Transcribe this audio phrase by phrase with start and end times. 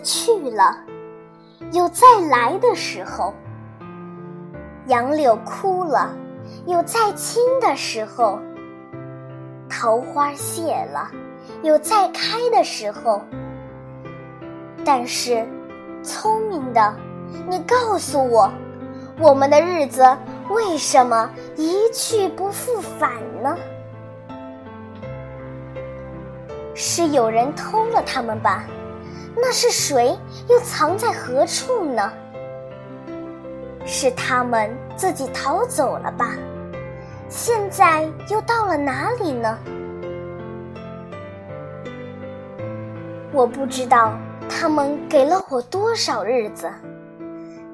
[0.00, 0.76] 去了，
[1.72, 3.32] 有再来的时候；
[4.86, 6.14] 杨柳枯了，
[6.66, 8.38] 有再青的时候；
[9.68, 11.10] 桃花谢了，
[11.62, 13.22] 有再开的时候。
[14.84, 15.46] 但是，
[16.02, 16.94] 聪明的，
[17.48, 18.50] 你告诉我，
[19.20, 20.04] 我们的日子
[20.50, 23.10] 为什么一去不复返
[23.42, 23.56] 呢？
[26.74, 28.64] 是有人偷了他们吧？
[29.34, 30.16] 那是谁？
[30.48, 32.12] 又藏在何处呢？
[33.84, 36.34] 是他们自己逃走了吧？
[37.28, 39.58] 现在又到了哪里呢？
[43.32, 44.12] 我不知道
[44.48, 46.70] 他们给了我多少日子，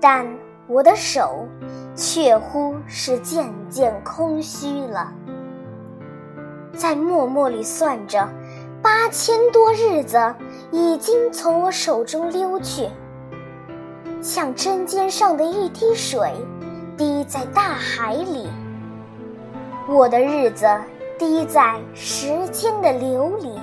[0.00, 0.26] 但
[0.66, 1.46] 我的手
[1.94, 5.12] 确乎是渐渐空虚了，
[6.72, 8.28] 在默默里算着。
[8.82, 10.34] 八千多日子
[10.76, 12.88] 已经从我手中溜去，
[14.20, 16.34] 像针尖上的一滴水，
[16.96, 18.48] 滴在大海里。
[19.88, 20.66] 我的日子
[21.16, 23.56] 滴在时间的流里，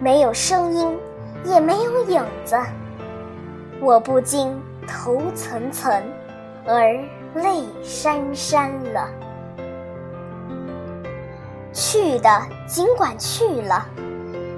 [0.00, 0.98] 没有声音，
[1.44, 2.56] 也没有影子，
[3.80, 4.52] 我不禁
[4.84, 6.02] 头涔涔，
[6.66, 6.92] 而
[7.34, 9.08] 泪潸潸了。
[11.72, 12.28] 去的
[12.66, 13.86] 尽管去了，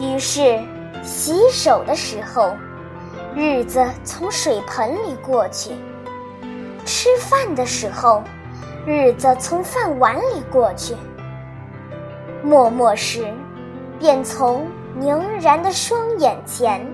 [0.00, 0.58] 于是
[1.02, 2.56] 洗手的时候，
[3.34, 5.72] 日子从水盆里过去；
[6.84, 8.24] 吃饭的时候，
[8.86, 10.94] 日子从饭碗里过去；
[12.42, 13.32] 默默时，
[13.98, 14.66] 便从
[14.98, 16.84] 凝然的双眼前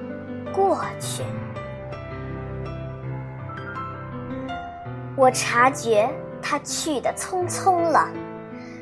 [0.53, 1.23] 过去。
[5.17, 6.09] 我察觉。
[6.49, 8.09] 他去的匆匆了，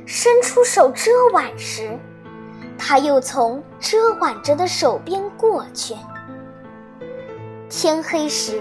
[0.04, 1.98] 伸出手遮挽时，
[2.86, 5.96] 他又从遮挽着的手边过去。
[7.70, 8.60] 天黑时，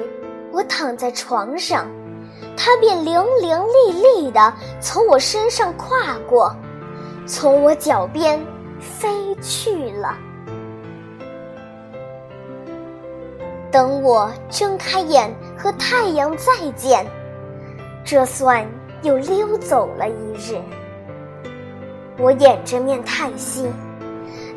[0.53, 1.85] 我躺在床上，
[2.55, 6.55] 他便伶伶俐俐地从我身上跨过，
[7.25, 8.39] 从我脚边
[8.79, 10.17] 飞去了。
[13.69, 17.05] 等我睁开眼和太阳再见，
[18.05, 18.65] 这算。
[19.01, 20.61] 又溜走了一日，
[22.17, 23.69] 我掩着面叹息，